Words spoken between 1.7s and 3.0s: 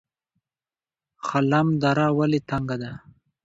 دره ولې تنګه ده؟